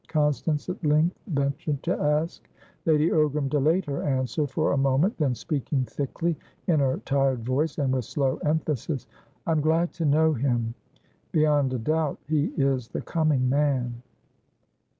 [0.07, 2.49] Constance at length ventured to ask.
[2.87, 6.35] Lady Ogram delayed her answer for a moment, then, speaking thickly
[6.65, 9.05] in her tired voice, and with slow emphasis:
[9.45, 10.73] "I'm glad to know him.
[11.31, 14.01] Beyond a doubt, he is the coming man."